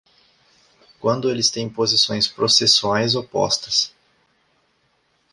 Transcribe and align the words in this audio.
Quando 0.99 1.29
eles 1.29 1.51
têm 1.51 1.69
posições 1.69 2.27
processuais 2.27 3.13
opostas. 3.13 3.93